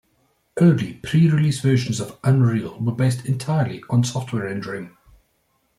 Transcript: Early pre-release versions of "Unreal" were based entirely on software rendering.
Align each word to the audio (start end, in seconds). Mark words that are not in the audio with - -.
Early 0.59 0.93
pre-release 0.95 1.59
versions 1.61 1.99
of 2.01 2.17
"Unreal" 2.23 2.79
were 2.79 2.91
based 2.91 3.27
entirely 3.27 3.83
on 3.87 4.03
software 4.03 4.45
rendering. 4.45 4.97